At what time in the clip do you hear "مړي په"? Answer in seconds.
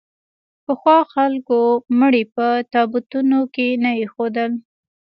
1.99-2.45